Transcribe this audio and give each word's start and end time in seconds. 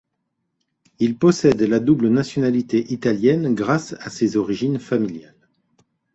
Il 0.97 1.15
possède 1.19 1.61
la 1.61 1.79
double 1.79 2.07
nationalité 2.09 2.91
italienne 2.91 3.53
grâce 3.53 3.93
à 3.99 4.09
ses 4.09 4.35
origines 4.35 4.79
familiales. 4.79 5.35